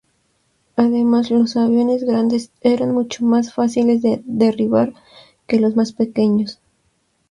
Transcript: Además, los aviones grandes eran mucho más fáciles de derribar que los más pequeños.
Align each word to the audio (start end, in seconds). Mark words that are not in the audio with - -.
Además, 0.77 1.29
los 1.29 1.55
aviones 1.57 2.03
grandes 2.03 2.49
eran 2.61 2.91
mucho 2.91 3.23
más 3.23 3.53
fáciles 3.53 4.01
de 4.01 4.23
derribar 4.25 4.93
que 5.45 5.59
los 5.59 5.75
más 5.75 5.93
pequeños. 5.93 6.59